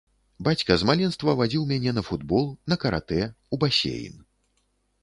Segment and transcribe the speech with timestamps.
[0.45, 3.21] Бацька з маленства вадзіў мяне на футбол, на каратэ,
[3.53, 4.19] у басейн.